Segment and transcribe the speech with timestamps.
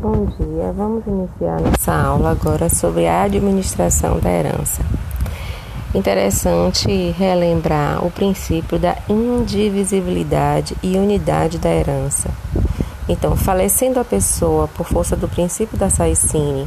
[0.00, 4.80] Bom dia, vamos iniciar nossa aula agora sobre a administração da herança.
[5.92, 12.30] Interessante relembrar o princípio da indivisibilidade e unidade da herança.
[13.08, 16.64] Então, falecendo a pessoa por força do princípio da Saicine,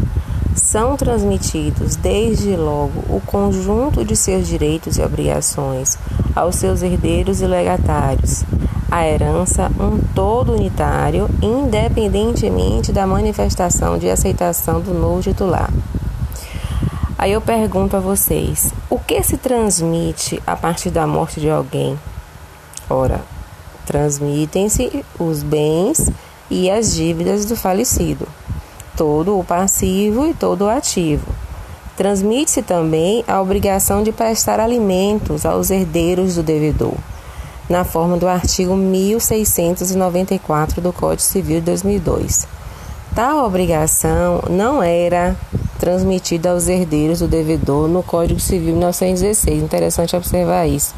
[0.56, 5.98] são transmitidos desde logo o conjunto de seus direitos e obrigações
[6.36, 8.44] aos seus herdeiros e legatários,
[8.90, 15.70] a herança um todo unitário, independentemente da manifestação de aceitação do novo titular.
[17.18, 21.98] Aí eu pergunto a vocês: o que se transmite a partir da morte de alguém?
[22.90, 23.22] Ora,
[23.86, 26.10] transmitem-se os bens
[26.50, 28.28] e as dívidas do falecido,
[28.96, 31.28] todo o passivo e todo o ativo.
[31.98, 36.96] Transmite-se também a obrigação de prestar alimentos aos herdeiros do devedor
[37.72, 42.46] na forma do artigo 1694 do Código Civil de 2002.
[43.16, 45.36] Tal obrigação não era
[45.80, 49.64] transmitida aos herdeiros do devedor no Código Civil de 1916.
[49.64, 50.94] Interessante observar isso.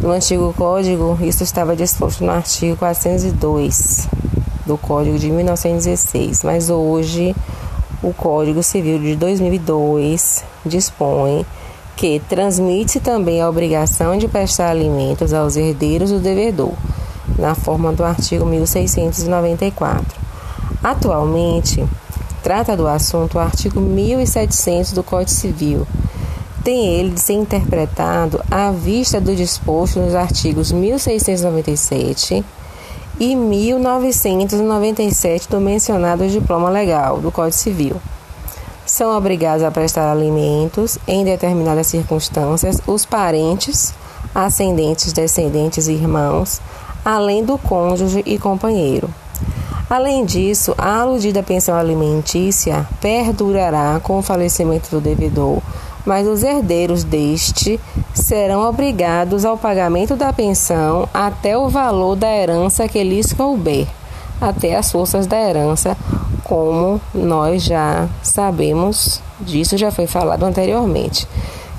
[0.00, 4.17] No antigo código, isso estava disposto no artigo 402
[4.68, 7.34] do Código de 1916, mas hoje
[8.02, 11.44] o Código Civil de 2002 dispõe
[11.96, 16.74] que transmite também a obrigação de prestar alimentos aos herdeiros do devedor,
[17.38, 20.16] na forma do artigo 1694.
[20.84, 21.84] Atualmente,
[22.42, 25.86] trata do assunto o artigo 1700 do Código Civil.
[26.62, 32.44] Tem ele de ser interpretado à vista do disposto nos artigos 1697
[33.20, 37.96] e 1997 do mencionado diploma legal do Código Civil
[38.88, 43.94] são obrigados a prestar alimentos em determinadas circunstâncias os parentes,
[44.34, 46.60] ascendentes, descendentes e irmãos,
[47.04, 49.08] além do cônjuge e companheiro.
[49.90, 55.62] Além disso, a aludida pensão alimentícia perdurará com o falecimento do devedor,
[56.08, 57.78] mas os herdeiros deste
[58.14, 63.86] serão obrigados ao pagamento da pensão até o valor da herança que lhes couber,
[64.40, 65.94] até as forças da herança
[66.44, 71.28] como nós já sabemos disso, já foi falado anteriormente.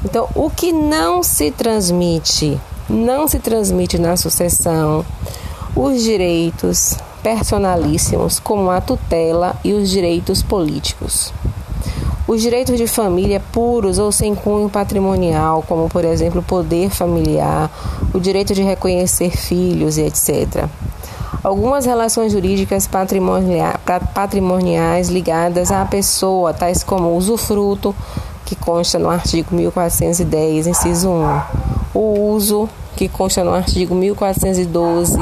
[0.06, 2.56] Então, o que não se transmite,
[2.88, 5.04] não se transmite na sucessão,
[5.76, 11.34] os direitos personalíssimos, como a tutela e os direitos políticos.
[12.30, 17.72] Os direitos de família puros ou sem cunho patrimonial, como por exemplo o poder familiar,
[18.14, 20.68] o direito de reconhecer filhos e etc.
[21.44, 22.88] Algumas relações jurídicas
[24.14, 27.96] patrimoniais ligadas à pessoa, tais como usufruto,
[28.46, 31.42] que consta no artigo 1410, inciso 1,
[31.96, 35.18] o uso, que consta no artigo 1412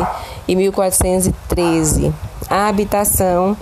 [0.46, 2.13] e 1413,
[2.50, 3.56] a habitação,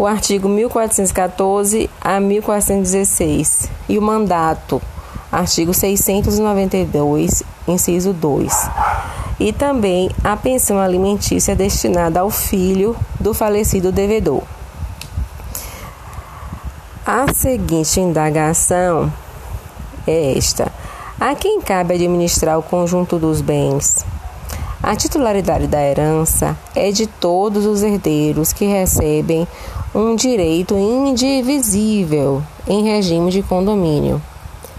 [0.00, 4.80] o artigo 1414 a 1416, e o mandato,
[5.30, 8.70] artigo 692, inciso 2
[9.38, 14.42] e também a pensão alimentícia destinada ao filho do falecido devedor.
[17.04, 19.12] A seguinte indagação
[20.06, 20.72] é esta:
[21.20, 24.02] a quem cabe administrar o conjunto dos bens?
[24.90, 29.46] A titularidade da herança é de todos os herdeiros que recebem
[29.94, 34.20] um direito indivisível em regime de condomínio.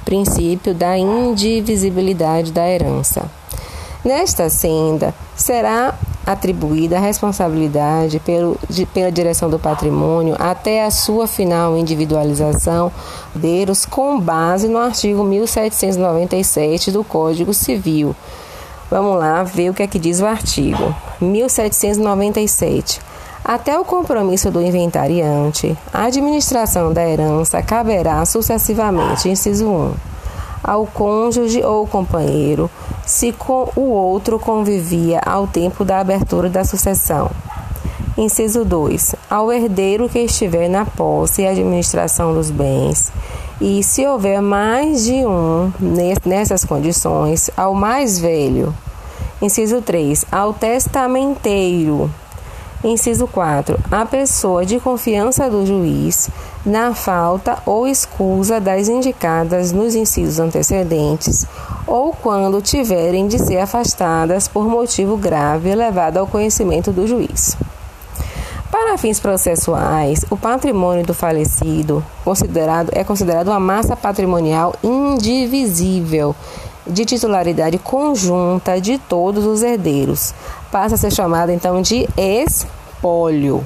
[0.03, 3.23] Princípio da indivisibilidade da herança.
[4.03, 11.25] Nesta senda, será atribuída a responsabilidade pelo, de, pela direção do patrimônio até a sua
[11.25, 12.91] final individualização
[13.33, 18.13] deles com base no artigo 1797 do Código Civil.
[18.91, 22.99] Vamos lá ver o que é que diz o artigo 1797.
[23.41, 29.93] Até o compromisso do inventariante, a administração da herança caberá sucessivamente, inciso 1,
[30.61, 32.69] ao cônjuge ou companheiro
[33.05, 37.31] se com o outro convivia ao tempo da abertura da sucessão.
[38.21, 39.15] Inciso 2.
[39.27, 43.11] Ao herdeiro que estiver na posse e administração dos bens,
[43.59, 45.73] e se houver mais de um
[46.23, 48.75] nessas condições, ao mais velho.
[49.41, 50.23] Inciso 3.
[50.31, 52.11] Ao testamenteiro.
[52.83, 53.79] Inciso 4.
[53.89, 56.29] A pessoa de confiança do juiz,
[56.63, 61.47] na falta ou escusa das indicadas nos incisos antecedentes,
[61.87, 67.57] ou quando tiverem de ser afastadas por motivo grave levado ao conhecimento do juiz.
[68.71, 76.33] Para fins processuais, o patrimônio do falecido considerado, é considerado uma massa patrimonial indivisível
[76.87, 80.33] de titularidade conjunta de todos os herdeiros.
[80.71, 83.61] Passa a ser chamado então de espólio.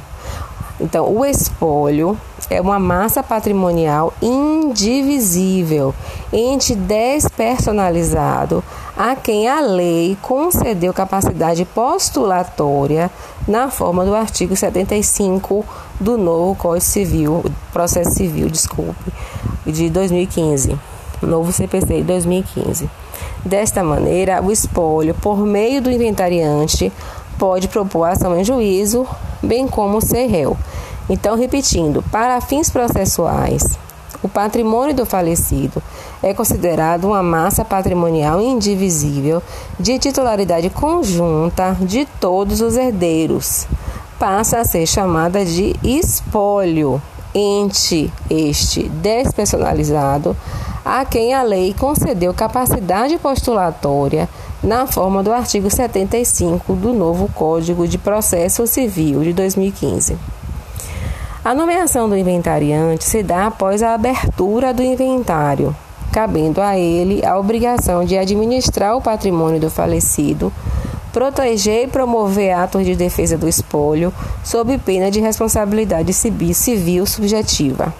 [0.81, 2.19] Então, o espólio
[2.49, 5.93] é uma massa patrimonial indivisível,
[6.31, 8.63] ente despersonalizado,
[8.95, 13.09] a quem a lei concedeu capacidade postulatória
[13.47, 15.65] na forma do artigo 75
[15.99, 19.11] do novo Código Civil, Processo Civil, desculpe,
[19.65, 20.77] de 2015,
[21.21, 22.89] novo CPC de 2015.
[23.43, 26.91] Desta maneira, o espólio, por meio do inventariante,
[27.37, 29.05] pode propor ação em juízo,
[29.41, 30.57] bem como ser réu.
[31.09, 33.77] Então, repetindo, para fins processuais,
[34.23, 35.81] o patrimônio do falecido
[36.23, 39.41] é considerado uma massa patrimonial indivisível
[39.79, 43.67] de titularidade conjunta de todos os herdeiros.
[44.17, 46.99] Passa a ser chamada de espólio,
[47.35, 50.35] ente este despersonalizado
[50.83, 54.29] a quem a lei concedeu capacidade postulatória
[54.63, 60.17] na forma do artigo 75 do novo Código de Processo Civil de 2015.
[61.45, 65.75] A nomeação do inventariante se dá após a abertura do inventário,
[66.11, 70.51] cabendo a ele a obrigação de administrar o patrimônio do falecido,
[71.13, 74.11] proteger e promover atos de defesa do espólio,
[74.43, 77.93] sob pena de responsabilidade civil subjetiva.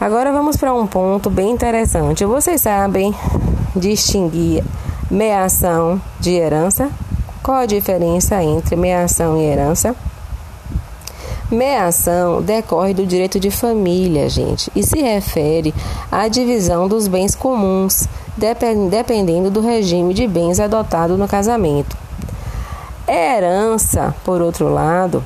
[0.00, 2.24] Agora vamos para um ponto bem interessante.
[2.24, 3.12] Vocês sabem
[3.74, 4.62] distinguir
[5.10, 6.88] meação de herança?
[7.42, 9.96] Qual a diferença entre meação e herança?
[11.50, 15.74] Meação decorre do direito de família, gente, e se refere
[16.10, 18.08] à divisão dos bens comuns,
[18.90, 21.96] dependendo do regime de bens adotado no casamento.
[23.06, 25.22] Herança, por outro lado,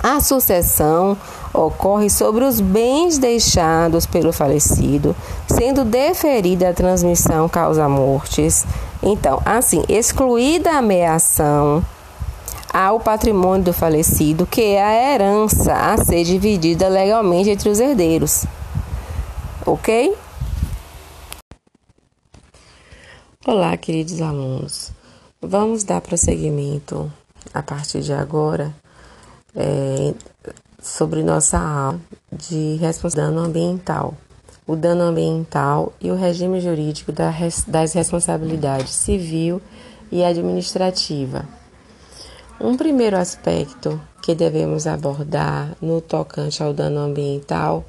[0.00, 1.16] a sucessão
[1.52, 5.16] ocorre sobre os bens deixados pelo falecido,
[5.48, 8.64] sendo deferida a transmissão causa mortes.
[9.02, 11.82] Então, assim, excluída a ameação
[12.74, 18.44] ao patrimônio do falecido, que é a herança a ser dividida legalmente entre os herdeiros.
[19.64, 20.12] Ok?
[23.46, 24.90] Olá, queridos alunos.
[25.40, 27.12] Vamos dar prosseguimento
[27.52, 28.74] a partir de agora
[29.54, 30.12] é,
[30.82, 32.00] sobre nossa aula
[32.32, 32.80] de
[33.14, 34.14] dano ambiental,
[34.66, 39.62] o dano ambiental e o regime jurídico das responsabilidades civil
[40.10, 41.46] e administrativa.
[42.64, 47.84] Um primeiro aspecto que devemos abordar no tocante ao dano ambiental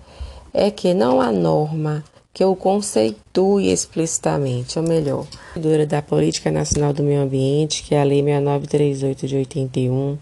[0.54, 5.26] é que não há norma que o conceitue explicitamente, ou melhor,
[5.56, 10.18] a da Política Nacional do Meio Ambiente, que é a Lei 6938 de 81,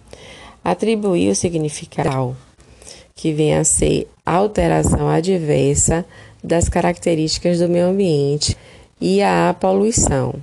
[0.64, 2.38] atribuiu o significado
[3.16, 6.06] que vem a ser alteração adversa
[6.44, 8.56] das características do meio ambiente
[9.02, 10.36] e a poluição.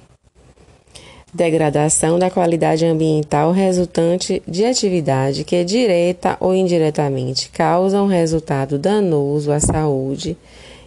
[1.32, 9.52] Degradação da qualidade ambiental resultante de atividade que, direta ou indiretamente, causa um resultado danoso
[9.52, 10.36] à saúde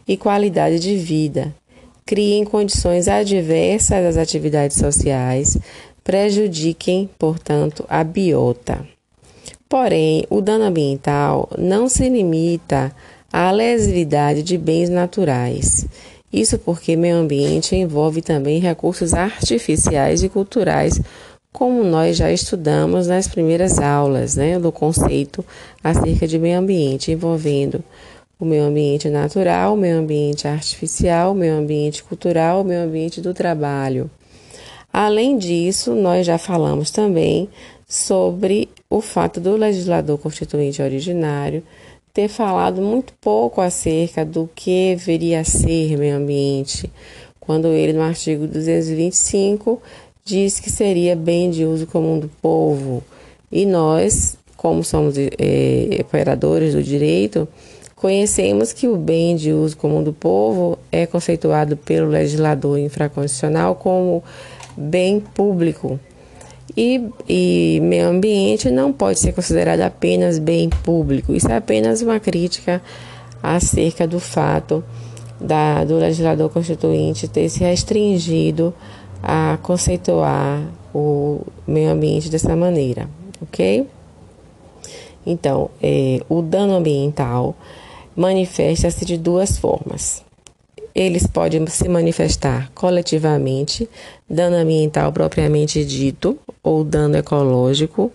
[0.06, 1.56] e qualidade de vida,
[2.06, 5.58] criem condições adversas às atividades sociais,
[6.04, 8.86] prejudiquem, portanto, a biota.
[9.70, 12.94] Porém, o dano ambiental não se limita
[13.32, 15.88] à lesividade de bens naturais.
[16.34, 21.00] Isso porque meio ambiente envolve também recursos artificiais e culturais,
[21.52, 25.46] como nós já estudamos nas primeiras aulas né, do conceito
[25.84, 27.84] acerca de meio ambiente, envolvendo
[28.40, 33.22] o meio ambiente natural, o meio ambiente artificial, o meio ambiente cultural, o meio ambiente
[33.22, 34.10] do trabalho.
[34.92, 37.48] Além disso, nós já falamos também
[37.88, 41.64] sobre o fato do legislador constituinte originário
[42.14, 46.88] ter falado muito pouco acerca do que deveria ser meio ambiente,
[47.40, 49.82] quando ele, no artigo 225,
[50.24, 53.04] diz que seria bem de uso comum do povo.
[53.52, 57.48] E nós, como somos é, operadores do direito,
[57.96, 64.24] conhecemos que o bem de uso comum do povo é conceituado pelo legislador infraconstitucional como
[64.78, 66.00] bem público
[66.76, 71.34] e, e meio ambiente não pode ser considerado apenas bem público.
[71.34, 72.82] Isso é apenas uma crítica
[73.42, 74.84] acerca do fato
[75.40, 78.74] da, do legislador constituinte ter se restringido
[79.22, 80.62] a conceituar
[80.94, 83.10] o meio ambiente dessa maneira,
[83.42, 83.88] ok?
[85.26, 87.56] Então, é, o dano ambiental
[88.16, 90.24] manifesta-se de duas formas.
[90.94, 93.90] Eles podem se manifestar coletivamente,
[94.34, 98.12] dano ambiental propriamente dito, ou dano ecológico,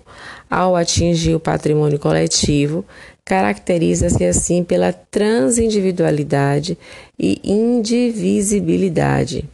[0.50, 2.84] ao atingir o patrimônio coletivo,
[3.24, 6.78] caracteriza-se assim pela transindividualidade
[7.18, 9.44] e indivisibilidade.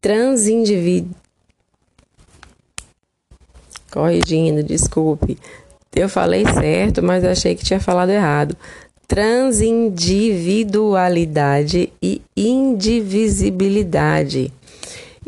[0.00, 1.08] Transindivid...
[3.92, 5.38] Corrigindo, desculpe.
[5.94, 8.56] eu falei certo, mas achei que tinha falado errado.
[9.06, 14.52] Transindividualidade e indivisibilidade.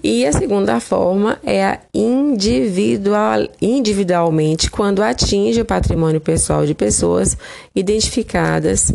[0.03, 7.37] E a segunda forma é a individual, individualmente, quando atinge o patrimônio pessoal de pessoas
[7.75, 8.93] identificadas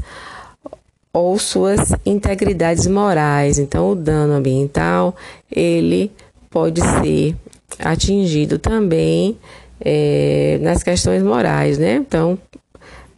[1.12, 3.60] ou suas integridades morais.
[3.60, 5.13] Então, o dano ambiental,
[5.51, 6.10] ele
[6.50, 7.36] pode ser
[7.79, 9.38] atingido também
[9.81, 11.95] é, nas questões morais, né?
[11.95, 12.39] Então,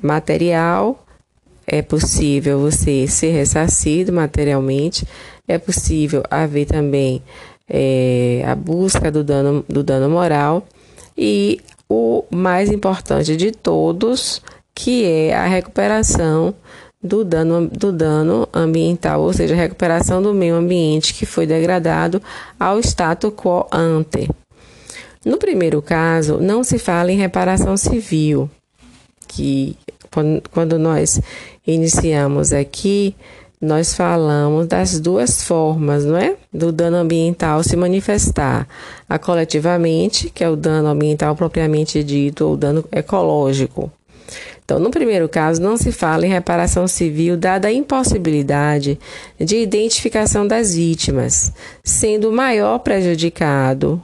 [0.01, 1.05] material,
[1.67, 5.07] é possível você ser ressarcido materialmente,
[5.47, 7.21] é possível haver também
[7.69, 10.65] é, a busca do dano, do dano moral
[11.17, 14.41] e o mais importante de todos,
[14.73, 16.53] que é a recuperação
[17.01, 22.21] do dano, do dano ambiental, ou seja, a recuperação do meio ambiente que foi degradado
[22.59, 24.29] ao status quo ante.
[25.23, 28.49] No primeiro caso, não se fala em reparação civil,
[29.27, 29.75] que
[30.51, 31.19] quando nós
[31.65, 33.15] iniciamos aqui,
[33.61, 36.35] nós falamos das duas formas, não é?
[36.53, 38.67] Do dano ambiental se manifestar
[39.07, 43.91] a coletivamente, que é o dano ambiental propriamente dito, ou dano ecológico.
[44.63, 48.99] Então, no primeiro caso, não se fala em reparação civil, dada a impossibilidade
[49.39, 54.01] de identificação das vítimas, sendo o maior prejudicado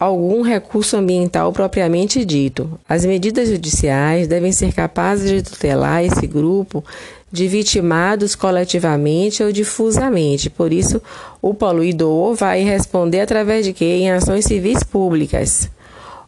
[0.00, 2.80] algum recurso ambiental propriamente dito.
[2.88, 6.82] As medidas judiciais devem ser capazes de tutelar esse grupo
[7.30, 10.48] de vitimados coletivamente ou difusamente.
[10.48, 11.02] Por isso,
[11.42, 13.84] o poluidor vai responder através de quê?
[13.84, 15.70] Em ações civis públicas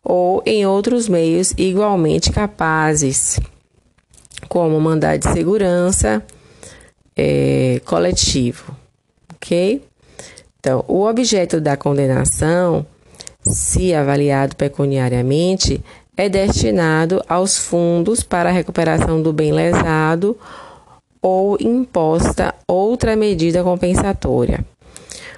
[0.04, 3.40] ou em outros meios igualmente capazes,
[4.48, 6.22] como mandado de segurança
[7.16, 8.76] é, coletivo,
[9.34, 9.82] ok?
[10.58, 12.86] Então, o objeto da condenação,
[13.44, 15.82] se avaliado pecuniariamente,
[16.16, 20.36] é destinado aos fundos para a recuperação do bem lesado
[21.20, 24.64] ou imposta outra medida compensatória.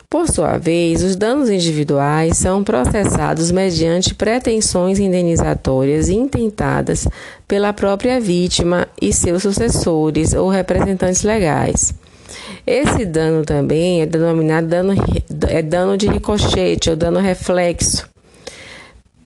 [0.08, 7.08] Por sua vez, os danos individuais são processados mediante pretensões indenizatórias intentadas
[7.48, 11.92] pela própria vítima e seus sucessores ou representantes legais.
[12.66, 14.94] Esse dano também é denominado dano,
[15.48, 18.08] é dano de ricochete ou dano reflexo,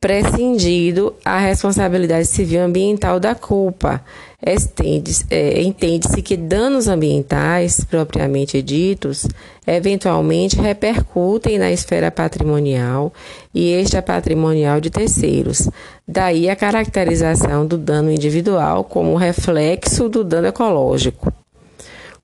[0.01, 4.03] prescindido a responsabilidade civil ambiental da culpa.
[4.41, 9.27] É, entende-se que danos ambientais, propriamente ditos,
[9.67, 13.13] eventualmente repercutem na esfera patrimonial
[13.53, 15.69] e extra patrimonial de terceiros.
[16.07, 21.33] Daí a caracterização do dano individual como reflexo do dano ecológico.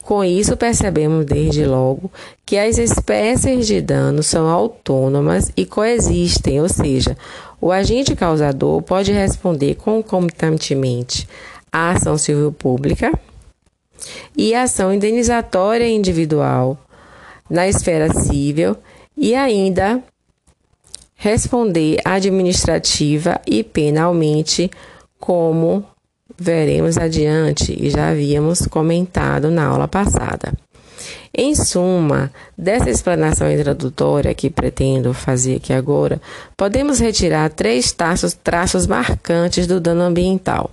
[0.04, 2.12] Com isso, percebemos desde logo
[2.44, 7.16] que as espécies de dano são autônomas e coexistem, ou seja,
[7.58, 11.26] o agente causador pode responder concomitantemente
[11.72, 13.18] à ação civil pública
[14.36, 16.76] e à ação indenizatória individual
[17.48, 18.76] na esfera civil
[19.16, 20.02] e ainda
[21.14, 24.70] responder administrativa e penalmente,
[25.18, 25.82] como
[26.38, 30.52] veremos adiante e já havíamos comentado na aula passada.
[31.36, 36.20] Em suma, dessa explanação introdutória que pretendo fazer aqui agora,
[36.56, 40.70] podemos retirar três traços, traços marcantes do dano ambiental.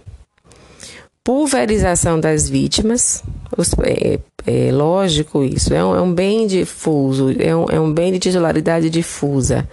[1.23, 3.23] Pulverização das vítimas,
[3.57, 7.91] os, é, é, lógico isso, é um, é um bem difuso, é um, é um
[7.91, 9.67] bem de titularidade difusa.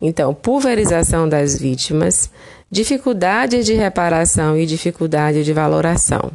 [0.00, 2.30] Então, pulverização das vítimas,
[2.70, 6.30] dificuldade de reparação e dificuldade de valoração.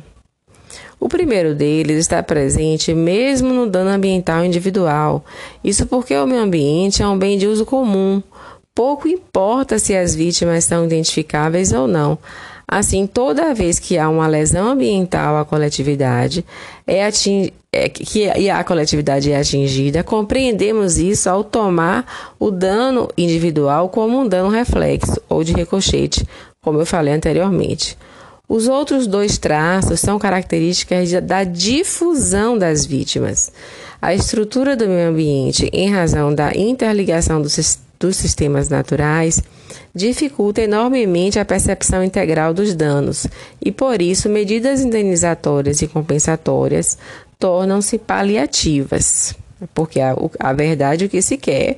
[1.00, 5.24] O primeiro deles está presente mesmo no dano ambiental individual.
[5.64, 8.24] Isso porque o meio ambiente é um bem de uso comum.
[8.74, 12.18] Pouco importa se as vítimas são identificáveis ou não.
[12.66, 16.44] Assim, toda vez que há uma lesão ambiental à coletividade
[16.86, 17.52] é ating...
[17.72, 24.20] é que e a coletividade é atingida, compreendemos isso ao tomar o dano individual como
[24.20, 26.28] um dano reflexo ou de ricochete,
[26.62, 27.98] como eu falei anteriormente.
[28.48, 33.52] Os outros dois traços são características da difusão das vítimas.
[34.02, 39.42] A estrutura do meio ambiente, em razão da interligação dos, dos sistemas naturais,
[39.94, 43.28] dificulta enormemente a percepção integral dos danos
[43.64, 46.98] e, por isso, medidas indenizatórias e compensatórias
[47.38, 49.36] tornam-se paliativas.
[49.74, 51.78] Porque a, a verdade, o que se quer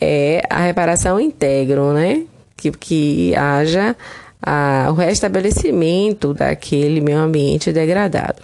[0.00, 2.24] é a reparação íntegro, né?
[2.56, 3.96] Que, que haja
[4.40, 8.42] a, o restabelecimento daquele meio ambiente degradado.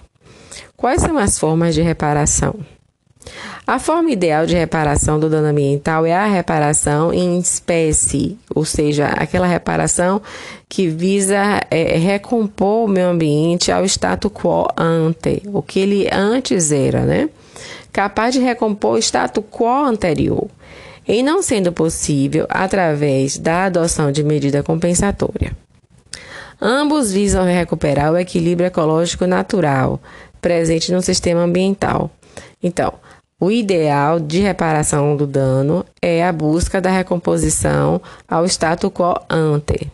[0.77, 2.55] Quais são as formas de reparação?
[3.67, 9.07] A forma ideal de reparação do dano ambiental é a reparação em espécie, ou seja,
[9.07, 10.21] aquela reparação
[10.67, 16.71] que visa é, recompor o meio ambiente ao status quo ante, o que ele antes
[16.71, 17.29] era, né?
[17.91, 20.47] Capaz de recompor o status quo anterior.
[21.07, 25.55] E não sendo possível através da adoção de medida compensatória.
[26.61, 29.99] Ambos visam recuperar o equilíbrio ecológico natural
[30.41, 32.11] presente no sistema ambiental.
[32.61, 32.93] Então,
[33.39, 39.89] o ideal de reparação do dano é a busca da recomposição ao status quo ante,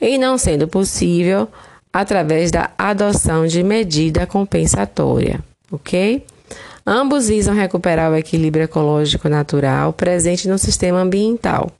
[0.00, 1.48] e não sendo possível,
[1.92, 5.40] através da adoção de medida compensatória,
[5.72, 6.24] ok?
[6.86, 11.70] Ambos visam recuperar o equilíbrio ecológico natural presente no sistema ambiental.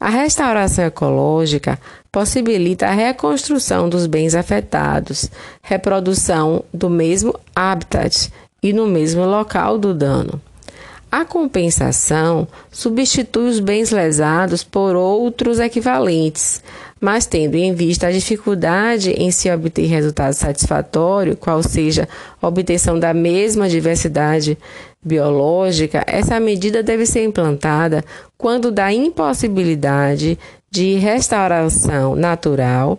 [0.00, 1.78] A restauração ecológica
[2.10, 5.30] possibilita a reconstrução dos bens afetados,
[5.62, 10.40] reprodução do mesmo habitat e no mesmo local do dano.
[11.10, 16.62] A compensação substitui os bens lesados por outros equivalentes,
[16.98, 22.08] mas tendo em vista a dificuldade em se obter resultado satisfatório, qual seja
[22.40, 24.56] a obtenção da mesma diversidade
[25.04, 28.02] biológica, essa medida deve ser implantada
[28.38, 30.38] quando da impossibilidade
[30.70, 32.98] de restauração natural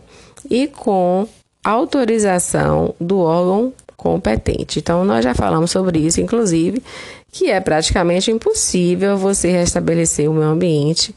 [0.52, 1.28] e com
[1.64, 4.80] autorização do órgão competente.
[4.80, 6.84] Então, nós já falamos sobre isso, inclusive,
[7.32, 11.16] que é praticamente impossível você restabelecer o meio ambiente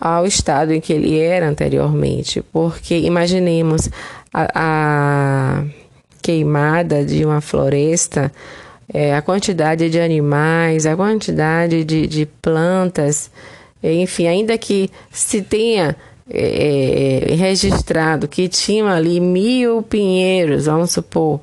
[0.00, 3.90] ao estado em que ele era anteriormente, porque imaginemos
[4.32, 5.64] a, a
[6.22, 8.32] queimada de uma floresta,
[8.92, 13.30] é, a quantidade de animais, a quantidade de, de plantas,
[13.82, 15.96] enfim, ainda que se tenha
[16.30, 21.40] é, é registrado que tinham ali mil pinheiros, vamos supor,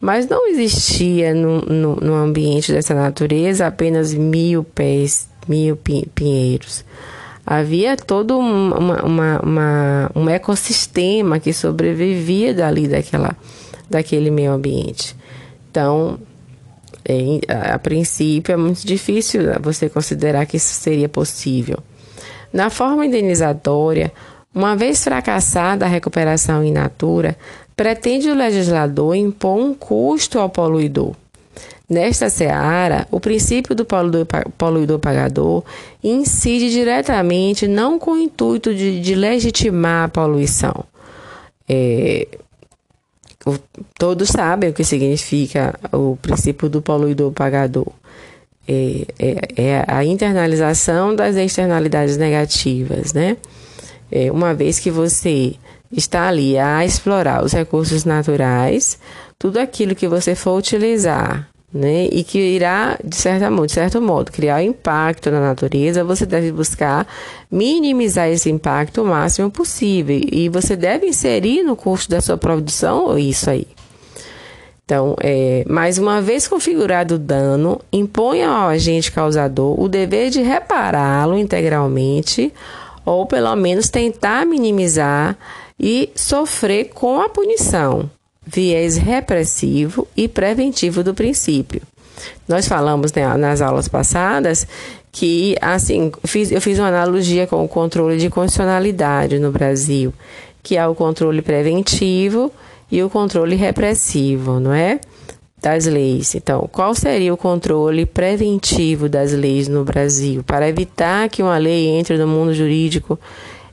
[0.00, 6.84] mas não existia no, no, no ambiente dessa natureza apenas mil pés, mil pinheiros.
[7.44, 13.36] Havia todo uma, uma, uma, um ecossistema que sobrevivia dali daquela,
[13.90, 15.16] daquele meio ambiente.
[15.70, 16.18] Então,
[17.04, 17.40] é,
[17.72, 21.78] a princípio, é muito difícil você considerar que isso seria possível.
[22.52, 24.12] Na forma indenizatória,
[24.54, 27.36] uma vez fracassada a recuperação in natura,
[27.76, 31.14] pretende o legislador impor um custo ao poluidor.
[31.88, 35.64] Nesta seara, o princípio do poluidor-pagador
[36.04, 40.84] incide diretamente não com o intuito de, de legitimar a poluição.
[41.68, 42.28] É,
[43.44, 43.56] o,
[43.98, 47.88] todos sabem o que significa o princípio do poluidor-pagador.
[48.68, 53.36] É, é, é, a internalização das externalidades negativas, né?
[54.10, 55.54] É, uma vez que você
[55.90, 58.98] está ali a explorar os recursos naturais,
[59.38, 64.32] tudo aquilo que você for utilizar, né, e que irá, de, certa, de certo modo,
[64.32, 67.06] criar impacto na natureza, você deve buscar
[67.50, 70.20] minimizar esse impacto o máximo possível.
[70.32, 73.68] E você deve inserir no custo da sua produção isso aí.
[74.84, 80.42] Então, é, mais uma vez configurado o dano, impõe ao agente causador o dever de
[80.42, 82.52] repará-lo integralmente
[83.04, 85.36] ou pelo menos tentar minimizar
[85.78, 88.10] e sofrer com a punição,
[88.46, 91.82] viés repressivo e preventivo do princípio.
[92.46, 94.66] Nós falamos né, nas aulas passadas
[95.12, 100.12] que, assim, fiz, eu fiz uma analogia com o controle de constitucionalidade no Brasil,
[100.62, 102.52] que é o controle preventivo
[102.90, 105.00] e o controle repressivo, não é?
[105.60, 106.34] Das leis.
[106.34, 111.88] Então, qual seria o controle preventivo das leis no Brasil para evitar que uma lei
[111.88, 113.18] entre no mundo jurídico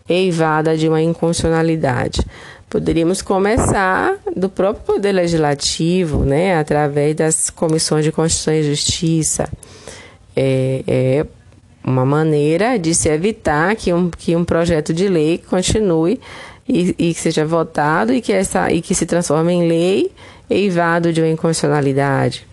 [0.08, 2.26] eivada de uma inconstitucionalidade.
[2.70, 9.50] Poderíamos começar do próprio Poder Legislativo, né, através das comissões de Constituição e Justiça.
[10.36, 11.26] É, é
[11.84, 16.20] uma maneira de se evitar que um, que um projeto de lei continue
[16.68, 20.12] e, e que seja votado e que, essa, e que se transforme em lei
[20.50, 22.46] eivado de uma inconstitucionalidade.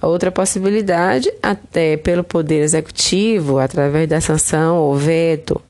[0.00, 5.60] Outra possibilidade, até pelo Poder Executivo, através da sanção ou veto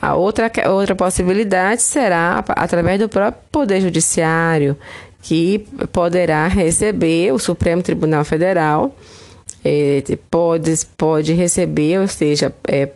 [0.00, 4.74] a outra, outra possibilidade será através do próprio Poder Judiciário,
[5.20, 8.96] que poderá receber o Supremo Tribunal Federal,
[9.62, 12.88] é, pode, pode receber, ou seja, é,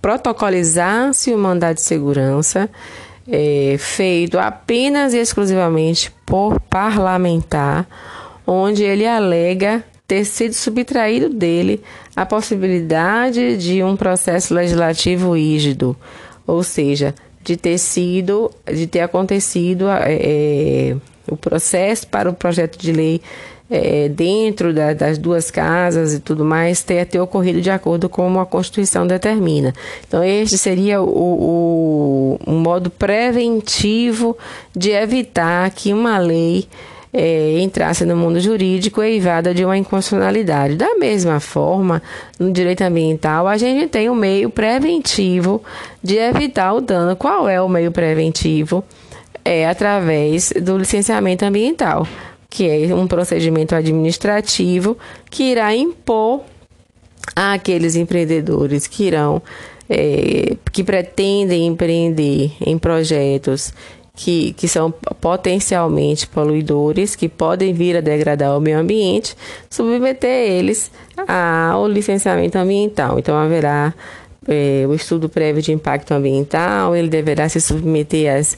[0.00, 2.70] protocolizar-se o mandado de segurança
[3.30, 7.86] é, feito apenas e exclusivamente por parlamentar,
[8.46, 11.80] onde ele alega ter sido subtraído dele
[12.16, 15.96] a possibilidade de um processo legislativo rígido,
[16.46, 17.14] ou seja,
[17.44, 20.96] de ter sido, de ter acontecido é,
[21.28, 23.22] o processo para o projeto de lei
[23.70, 28.40] é, dentro da, das duas casas e tudo mais ter, ter ocorrido de acordo com
[28.40, 29.72] a Constituição determina.
[30.06, 34.36] Então, este seria o, o, o modo preventivo
[34.74, 36.66] de evitar que uma lei
[37.12, 40.74] é, entrasse no mundo jurídico eivada de uma inconstitucionalidade.
[40.74, 42.02] Da mesma forma,
[42.38, 45.62] no direito ambiental, a gente tem um meio preventivo
[46.02, 47.14] de evitar o dano.
[47.14, 48.84] Qual é o meio preventivo?
[49.44, 52.06] É através do licenciamento ambiental
[52.50, 54.98] que é um procedimento administrativo
[55.30, 56.42] que irá impor
[57.34, 59.40] àqueles empreendedores que irão
[59.88, 63.72] é, que pretendem empreender em projetos
[64.14, 69.34] que, que são potencialmente poluidores, que podem vir a degradar o meio ambiente,
[69.70, 70.90] submeter eles
[71.26, 73.18] ao licenciamento ambiental.
[73.18, 73.94] Então haverá
[74.46, 78.56] é, o estudo prévio de impacto ambiental, ele deverá se submeter às,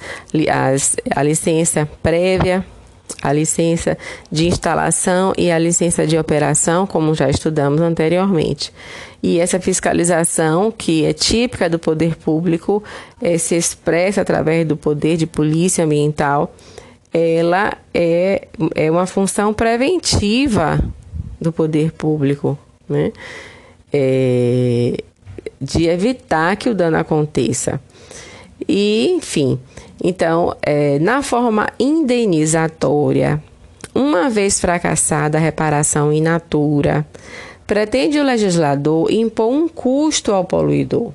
[0.51, 2.65] às, à licença prévia
[3.21, 3.97] a licença
[4.31, 8.73] de instalação e a licença de operação, como já estudamos anteriormente.
[9.23, 12.83] E essa fiscalização, que é típica do poder público,
[13.21, 16.55] é, se expressa através do poder de polícia ambiental,
[17.13, 20.83] ela é, é uma função preventiva
[21.41, 23.13] do poder público, né?
[23.93, 24.97] É,
[25.61, 27.81] de evitar que o dano aconteça.
[28.69, 29.59] E, enfim,
[30.03, 33.43] então, é, na forma indenizatória,
[33.95, 37.07] uma vez fracassada a reparação in natura,
[37.67, 41.13] pretende o legislador impor um custo ao poluidor.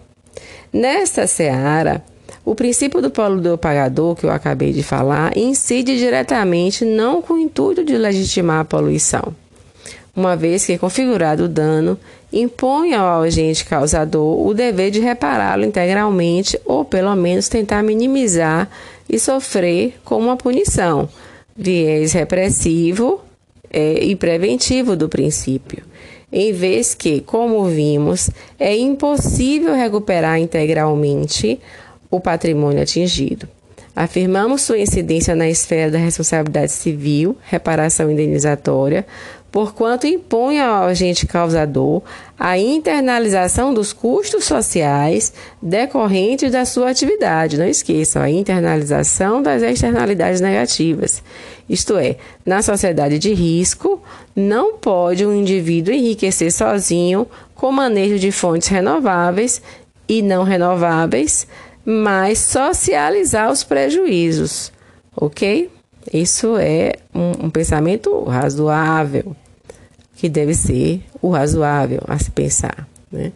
[0.71, 2.03] Nesta seara,
[2.45, 7.39] o princípio do poluidor pagador, que eu acabei de falar, incide diretamente não com o
[7.39, 9.35] intuito de legitimar a poluição,
[10.17, 11.97] uma vez que, configurado o dano,
[12.33, 18.67] impõe ao agente causador o dever de repará-lo integralmente ou, pelo menos, tentar minimizar
[19.07, 21.07] e sofrer como uma punição,
[21.55, 23.21] viés repressivo
[23.71, 25.83] é, e preventivo do princípio.
[26.31, 31.59] Em vez que, como vimos, é impossível recuperar integralmente
[32.09, 33.47] o patrimônio atingido.
[33.97, 39.03] Afirmamos sua incidência na esfera da responsabilidade civil, reparação indenizatória,
[39.57, 42.03] porquanto impõe ao agente causador
[42.37, 47.57] a internalização dos custos sociais decorrentes da sua atividade.
[47.57, 51.23] Não esqueçam, a internalização das externalidades negativas.
[51.67, 53.99] Isto é, na sociedade de risco,
[54.35, 59.59] não pode um indivíduo enriquecer sozinho com manejo de fontes renováveis
[60.07, 61.47] e não renováveis,
[61.83, 64.71] mas socializar os prejuízos,
[65.19, 65.67] ok?
[66.13, 69.35] Isso é um, um pensamento razoável
[70.17, 72.87] que deve ser o razoável a se pensar.
[73.11, 73.31] Né?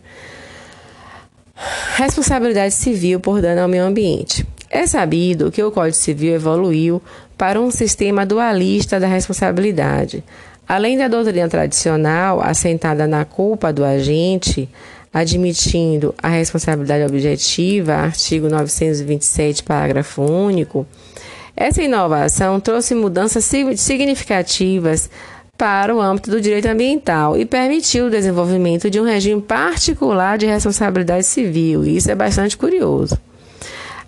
[1.96, 4.46] Responsabilidade civil por dano ao meio ambiente.
[4.70, 7.02] É sabido que o Código Civil evoluiu
[7.38, 10.24] para um sistema dualista da responsabilidade.
[10.68, 14.70] Além da doutrina tradicional assentada na culpa do agente,
[15.14, 20.88] admitindo a responsabilidade objetiva, artigo 927, parágrafo único,
[21.56, 23.44] essa inovação trouxe mudanças
[23.76, 25.10] significativas
[25.62, 30.48] para o âmbito do direito ambiental e permitiu o desenvolvimento de um regime particular de
[30.48, 31.84] responsabilidade civil.
[31.84, 33.16] Isso é bastante curioso.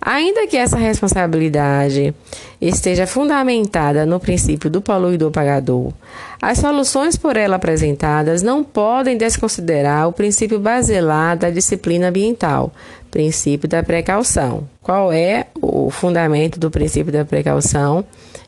[0.02, 2.12] Ainda que essa responsabilidade
[2.60, 5.94] esteja fundamentada no princípio do poluidor pagador,
[6.42, 12.74] as soluções por ela apresentadas não podem desconsiderar o princípio basilar da disciplina ambiental,
[13.12, 14.68] princípio da precaução.
[14.82, 18.04] Qual é o fundamento do princípio da precaução?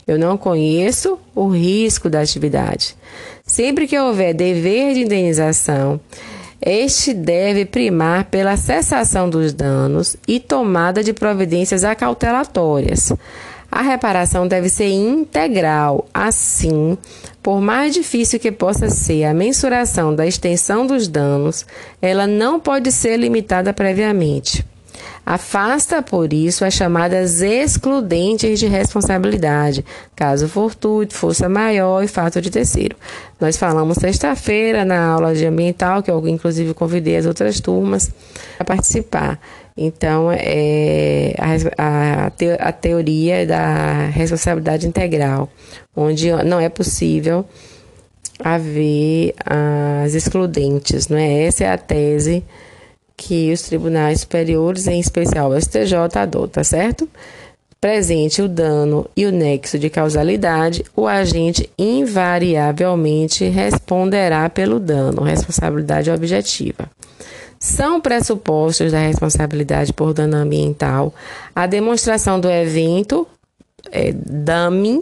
[0.08, 2.96] Eu não conheço o risco da atividade.
[3.46, 6.00] Sempre que houver dever de indenização,
[6.62, 13.12] este deve primar pela cessação dos danos e tomada de providências acautelatórias.
[13.72, 16.08] A reparação deve ser integral.
[16.13, 16.98] Assim,
[17.44, 21.65] por mais difícil que possa ser a mensuração da extensão dos danos,
[22.02, 24.65] ela não pode ser limitada previamente.
[25.25, 29.83] Afasta, por isso, as chamadas excludentes de responsabilidade,
[30.15, 32.95] caso fortuito, força maior e fato de terceiro.
[33.39, 38.11] Nós falamos sexta-feira na aula de ambiental, que eu inclusive convidei as outras turmas
[38.59, 39.39] a participar.
[39.75, 41.33] Então, é
[41.77, 45.49] a, a, a teoria da responsabilidade integral,
[45.95, 47.45] onde não é possível
[48.39, 51.45] haver as excludentes, não é?
[51.45, 52.43] Essa é a tese
[53.17, 57.08] que os tribunais superiores, em especial o STJ, adota, certo?
[57.80, 66.10] Presente o dano e o nexo de causalidade, o agente invariavelmente responderá pelo dano, responsabilidade
[66.10, 66.89] objetiva.
[67.60, 71.13] são pressupostos da responsabilidade por dano ambiental
[71.56, 73.25] a demonstração do evento,
[73.91, 75.01] é, DAMI,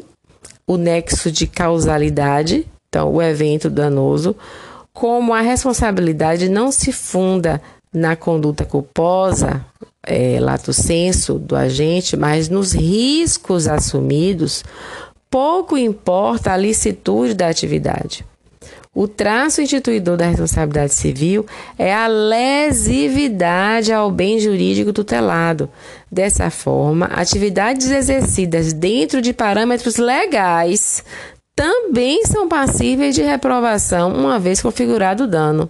[0.66, 4.36] o nexo de causalidade, então o evento danoso,
[4.94, 7.62] como a responsabilidade não se funda
[7.94, 9.64] na conduta culposa,
[10.06, 14.64] é, lato senso do agente, mas nos riscos assumidos,
[15.30, 18.26] pouco importa a licitude da atividade.
[18.96, 21.48] O traço instituidor da responsabilidade civil
[21.80, 25.68] é a lesividade ao bem jurídico tutelado.
[26.12, 31.04] Dessa forma, atividades exercidas dentro de parâmetros legais
[31.56, 35.70] também são passíveis de reprovação uma vez configurado o dano.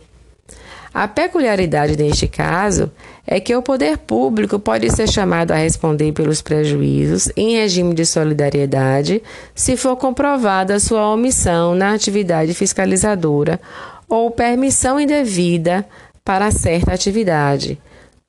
[0.94, 2.92] A peculiaridade neste caso
[3.26, 8.06] é que o poder público pode ser chamado a responder pelos prejuízos em regime de
[8.06, 9.24] solidariedade
[9.56, 13.60] se for comprovada sua omissão na atividade fiscalizadora
[14.08, 15.84] ou permissão indevida
[16.24, 17.80] para certa atividade.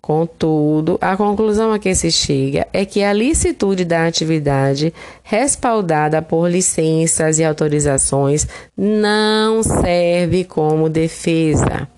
[0.00, 6.50] Contudo, a conclusão a que se chega é que a licitude da atividade, respaldada por
[6.50, 8.46] licenças e autorizações,
[8.77, 11.88] não serve como defesa.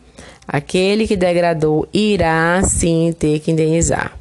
[0.46, 4.16] Aquele que degradou irá sim ter que indenizar.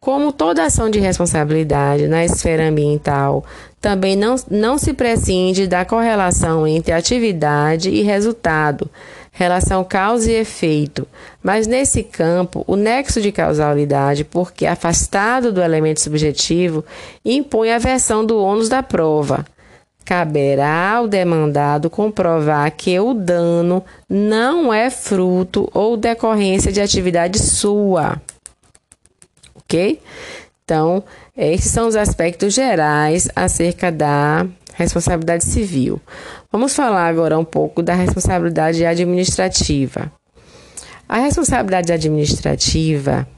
[0.00, 3.44] Como toda ação de responsabilidade na esfera ambiental,
[3.80, 8.88] também não, não se prescinde da correlação entre atividade e resultado,
[9.32, 11.06] relação causa e efeito.
[11.42, 16.84] Mas nesse campo, o nexo de causalidade, porque afastado do elemento subjetivo,
[17.24, 19.44] impõe a versão do ônus da prova
[20.08, 28.18] caberá ao demandado comprovar que o dano não é fruto ou decorrência de atividade sua.
[29.54, 30.00] Ok?
[30.64, 31.04] Então,
[31.36, 36.00] esses são os aspectos gerais acerca da responsabilidade civil.
[36.50, 40.10] Vamos falar agora um pouco da responsabilidade administrativa.
[41.06, 43.28] A responsabilidade administrativa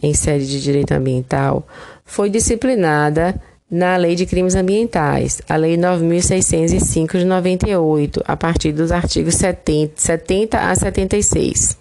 [0.00, 1.66] em sede de direito ambiental
[2.04, 3.34] foi disciplinada
[3.70, 9.92] na Lei de Crimes Ambientais, a Lei 9.605 de 98, a partir dos artigos 70,
[9.96, 11.78] 70 a 76.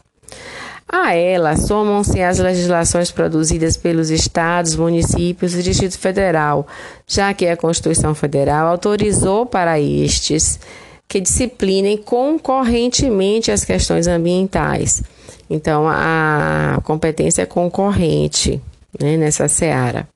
[0.91, 6.67] A ela somam-se as legislações produzidas pelos estados, municípios e Distrito Federal,
[7.08, 10.60] já que a Constituição Federal autorizou para estes
[11.08, 15.02] que disciplinem concorrentemente as questões ambientais.
[15.49, 18.62] Então, a competência é concorrente
[18.99, 20.08] né, nessa seara.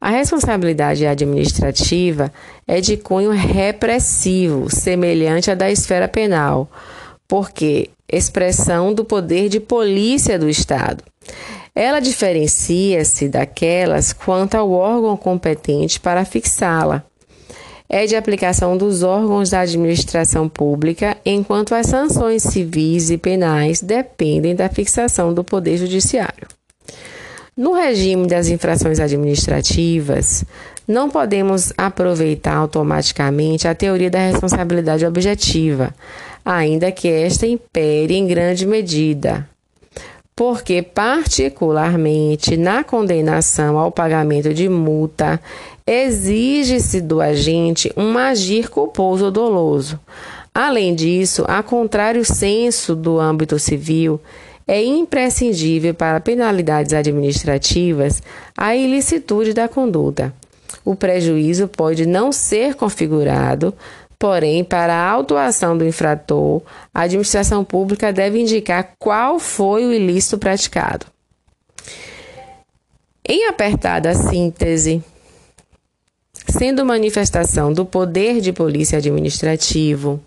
[0.00, 2.32] A responsabilidade administrativa
[2.66, 6.70] é de cunho repressivo, semelhante à da esfera penal,
[7.28, 11.04] porque expressão do poder de polícia do Estado.
[11.74, 17.04] Ela diferencia-se daquelas quanto ao órgão competente para fixá-la.
[17.88, 24.54] É de aplicação dos órgãos da administração pública, enquanto as sanções civis e penais dependem
[24.54, 26.48] da fixação do Poder Judiciário.
[27.60, 30.46] No regime das infrações administrativas,
[30.88, 35.94] não podemos aproveitar automaticamente a teoria da responsabilidade objetiva,
[36.42, 39.46] ainda que esta impere em grande medida,
[40.34, 45.38] porque, particularmente na condenação ao pagamento de multa,
[45.86, 50.00] exige-se do agente um agir culposo ou doloso.
[50.54, 54.18] Além disso, a contrário senso do âmbito civil,
[54.70, 58.22] é imprescindível para penalidades administrativas
[58.56, 60.32] a ilicitude da conduta.
[60.84, 63.74] O prejuízo pode não ser configurado,
[64.16, 66.62] porém, para a autuação do infrator,
[66.94, 71.04] a administração pública deve indicar qual foi o ilícito praticado.
[73.28, 75.02] Em apertada síntese,
[76.46, 80.20] sendo manifestação do poder de polícia administrativo,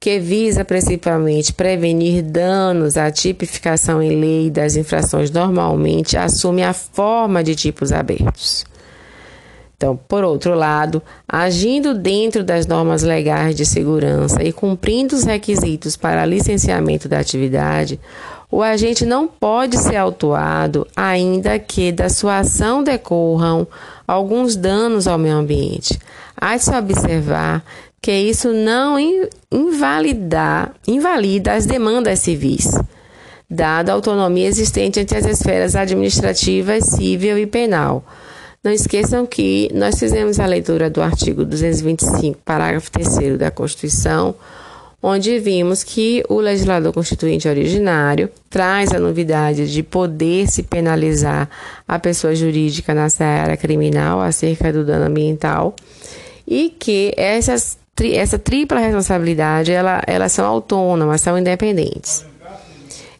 [0.00, 7.44] que visa principalmente prevenir danos, a tipificação em lei das infrações normalmente assume a forma
[7.44, 8.64] de tipos abertos.
[9.76, 15.98] Então, por outro lado, agindo dentro das normas legais de segurança e cumprindo os requisitos
[15.98, 18.00] para licenciamento da atividade,
[18.50, 23.66] o agente não pode ser autuado, ainda que da sua ação decorram
[24.08, 25.98] alguns danos ao meio ambiente.
[26.36, 27.62] Há de se observar
[28.00, 28.96] que isso não
[29.52, 32.74] invalidar, invalida as demandas civis,
[33.48, 38.04] dada a autonomia existente entre as esferas administrativa, civil e penal.
[38.62, 44.34] Não esqueçam que nós fizemos a leitura do artigo 225, parágrafo 3 da Constituição,
[45.02, 51.48] onde vimos que o legislador constituinte originário traz a novidade de poder se penalizar
[51.88, 55.74] a pessoa jurídica na área criminal acerca do dano ambiental
[56.46, 62.24] e que essas essa tripla responsabilidade, ela, elas são autônomas, são independentes.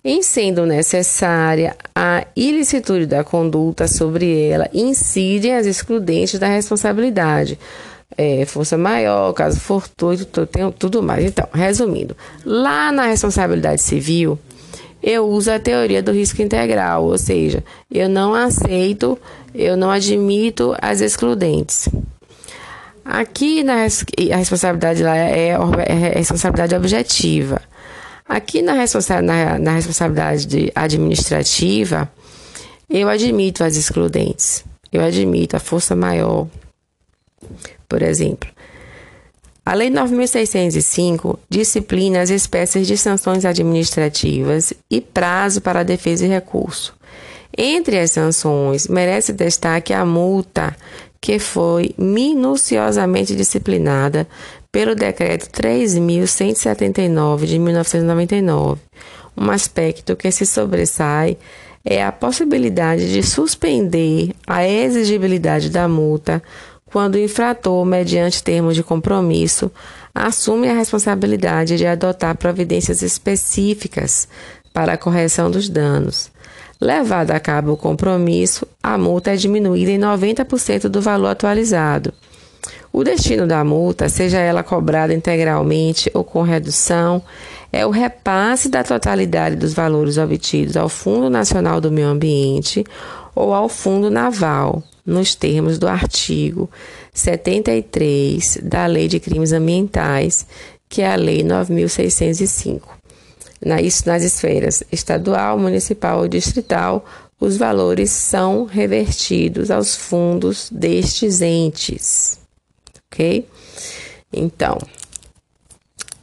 [0.03, 7.59] em sendo necessária a ilicitude da conduta sobre ela, incidem as excludentes da responsabilidade.
[8.17, 11.25] É, força maior, caso fortuito, tudo mais.
[11.25, 14.39] Então, resumindo, lá na responsabilidade civil,
[15.03, 19.19] eu uso a teoria do risco integral, ou seja, eu não aceito,
[19.55, 21.89] eu não admito as excludentes.
[23.05, 27.61] Aqui na, a responsabilidade lá é, é, é responsabilidade objetiva.
[28.29, 32.11] Aqui na, responsa na, na responsabilidade administrativa,
[32.89, 34.65] eu admito as excludentes.
[34.93, 36.47] Eu admito a força maior.
[37.89, 38.49] Por exemplo,
[39.65, 46.95] a Lei 9.605 disciplina as espécies de sanções administrativas e prazo para defesa e recurso.
[47.57, 50.77] Entre as sanções, merece destaque a multa,
[51.21, 54.27] que foi minuciosamente disciplinada
[54.73, 58.81] pelo Decreto 3.179 de 1999.
[59.37, 61.37] Um aspecto que se sobressai
[61.85, 66.43] é a possibilidade de suspender a exigibilidade da multa
[66.87, 69.71] quando o infrator, mediante termos de compromisso,
[70.15, 74.27] assume a responsabilidade de adotar providências específicas
[74.73, 76.31] para a correção dos danos.
[76.81, 82.13] Levado a cabo o compromisso, a multa é diminuída em 90% do valor atualizado.
[82.91, 87.23] O destino da multa, seja ela cobrada integralmente ou com redução,
[87.71, 92.85] é o repasse da totalidade dos valores obtidos ao Fundo Nacional do Meio Ambiente
[93.35, 96.69] ou ao Fundo Naval, nos termos do artigo
[97.13, 100.47] 73 da Lei de Crimes Ambientais,
[100.89, 103.00] que é a Lei 9605.
[103.83, 107.05] Isso nas esferas estadual, municipal ou distrital,
[107.39, 112.41] os valores são revertidos aos fundos destes entes
[113.11, 113.47] ok?
[114.33, 114.79] Então,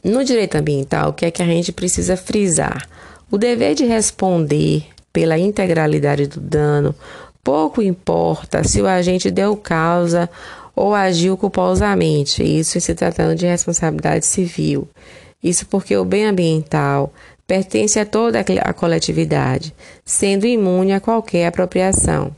[0.02, 2.88] no direito ambiental, o que é que a gente precisa frisar?
[3.30, 6.94] O dever de responder pela integralidade do dano
[7.44, 10.28] pouco importa se o agente deu causa
[10.74, 14.88] ou agiu culposamente, isso se tratando de responsabilidade civil.
[15.42, 17.12] Isso porque o bem ambiental
[17.46, 19.74] pertence a toda a coletividade,
[20.04, 22.34] sendo imune a qualquer apropriação.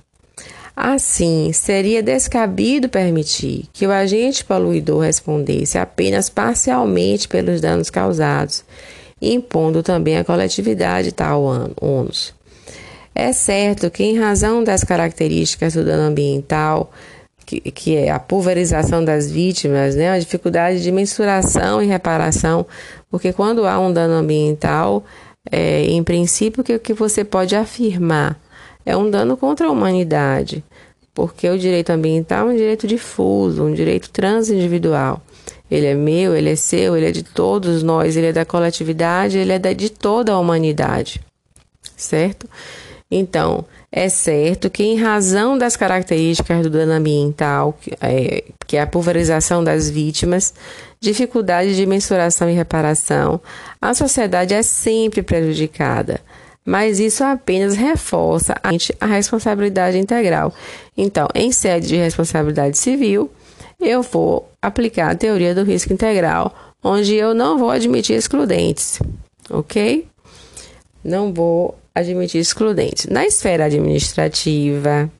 [0.76, 8.64] Assim, seria descabido permitir que o agente poluidor respondesse apenas parcialmente pelos danos causados,
[9.20, 11.42] impondo também à coletividade tal
[11.80, 12.32] ônus.
[13.14, 16.90] É certo que, em razão das características do dano ambiental,
[17.58, 22.66] que, que é a pulverização das vítimas, né, a dificuldade de mensuração e reparação,
[23.10, 25.04] porque quando há um dano ambiental,
[25.50, 28.38] é, em princípio, o que, que você pode afirmar?
[28.86, 30.64] É um dano contra a humanidade
[31.12, 35.20] porque o direito ambiental é um direito difuso, um direito transindividual.
[35.70, 39.36] Ele é meu, ele é seu, ele é de todos nós, ele é da coletividade,
[39.36, 41.20] ele é de toda a humanidade,
[41.96, 42.48] certo?
[43.10, 48.82] Então, é certo que, em razão das características do dano ambiental, que é, que é
[48.82, 50.54] a pulverização das vítimas,
[51.00, 53.40] dificuldade de mensuração e reparação,
[53.80, 56.20] a sociedade é sempre prejudicada
[56.64, 58.54] mas isso apenas reforça
[59.00, 60.54] a responsabilidade integral.
[60.96, 63.30] Então, em sede de responsabilidade civil,
[63.80, 69.00] eu vou aplicar a teoria do risco integral, onde eu não vou admitir excludentes,
[69.48, 70.06] ok?
[71.02, 73.06] Não vou admitir excludentes.
[73.06, 75.10] Na esfera administrativa,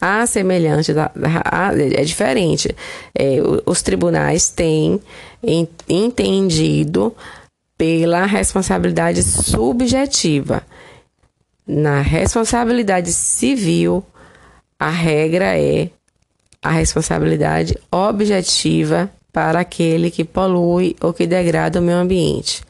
[0.00, 1.10] a semelhante da,
[1.44, 2.74] a, é diferente.
[3.14, 5.00] É, os tribunais têm
[5.88, 7.14] entendido
[7.76, 10.62] pela responsabilidade subjetiva.
[11.66, 14.04] Na responsabilidade civil,
[14.78, 15.90] a regra é
[16.62, 22.62] a responsabilidade objetiva para aquele que polui ou que degrada o meio ambiente.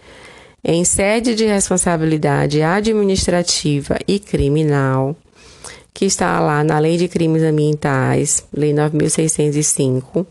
[0.69, 5.15] Em sede de responsabilidade administrativa e criminal,
[5.95, 10.27] que está lá na Lei de Crimes Ambientais, Lei 9605,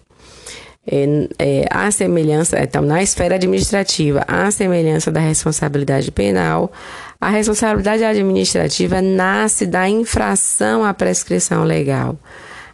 [0.85, 6.69] é, é, a semelhança, então, na esfera administrativa, a semelhança da responsabilidade penal,
[7.19, 12.19] a responsabilidade administrativa nasce da infração à prescrição legal.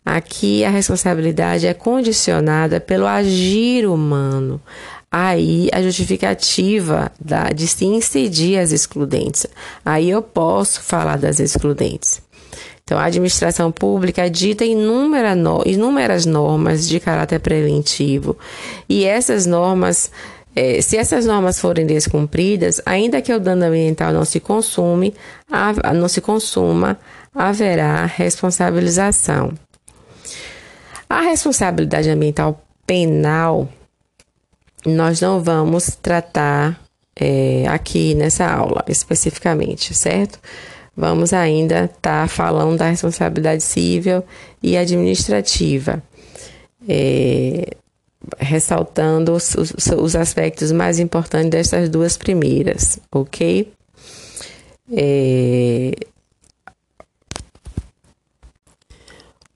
[0.04, 4.60] Aqui a responsabilidade é condicionada pelo agir humano.
[5.12, 9.46] Aí a justificativa da, de se incidir as excludentes.
[9.84, 12.22] Aí eu posso falar das excludentes.
[12.84, 18.38] Então, a administração pública dita inúmera no, inúmeras normas de caráter preventivo,
[18.90, 20.12] e essas normas,
[20.54, 25.14] eh, se essas normas forem descumpridas, ainda que o dano ambiental não se consume,
[25.96, 26.98] não se consuma,
[27.34, 29.54] haverá responsabilização.
[31.10, 33.70] A responsabilidade ambiental penal,
[34.86, 36.80] nós não vamos tratar
[37.16, 40.40] é, aqui nessa aula especificamente, certo?
[40.96, 44.24] Vamos ainda estar tá falando da responsabilidade civil
[44.62, 46.04] e administrativa,
[46.88, 47.76] é,
[48.38, 53.72] ressaltando os, os, aspectos mais importantes dessas duas primeiras, ok?
[54.92, 55.92] É,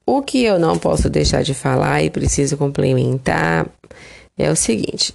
[0.06, 3.68] o que eu não posso deixar de falar e preciso complementar
[4.38, 5.14] é o seguinte: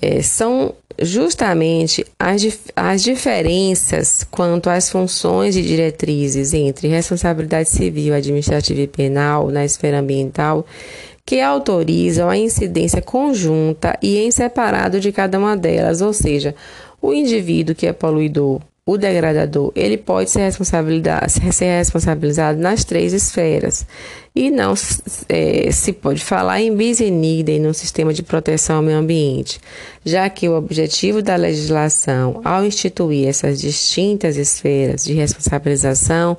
[0.00, 2.42] é, são justamente as,
[2.74, 9.98] as diferenças quanto às funções e diretrizes entre responsabilidade civil, administrativa e penal na esfera
[9.98, 10.64] ambiental
[11.24, 16.54] que autorizam a incidência conjunta e em separado de cada uma delas, ou seja,
[17.02, 23.12] o indivíduo que é poluidor o degradador ele pode ser responsabilizado, ser responsabilizado nas três
[23.12, 23.84] esferas.
[24.32, 24.74] E não
[25.28, 29.58] é, se pode falar em bis in no sistema de proteção ao meio ambiente,
[30.04, 36.36] já que o objetivo da legislação ao instituir essas distintas esferas de responsabilização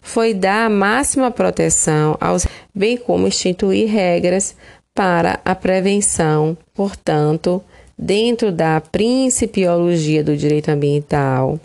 [0.00, 4.54] foi dar a máxima proteção aos bem como instituir regras
[4.94, 7.60] para a prevenção, portanto,
[7.98, 11.58] dentro da principiologia do direito ambiental,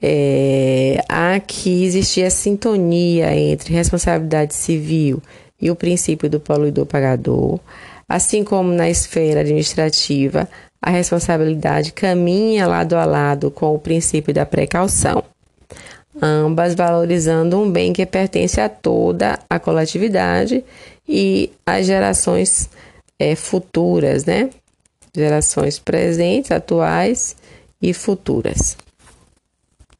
[0.00, 1.02] é,
[1.66, 5.22] existir a sintonia entre responsabilidade civil
[5.60, 7.58] e o princípio do poluidor pagador,
[8.08, 10.48] assim como na esfera administrativa,
[10.80, 15.22] a responsabilidade caminha lado a lado com o princípio da precaução,
[16.20, 20.62] ambas valorizando um bem que pertence a toda a coletividade
[21.08, 22.68] e às gerações
[23.18, 24.50] é, futuras, né?
[25.14, 27.34] Gerações presentes, atuais
[27.80, 28.76] e futuras.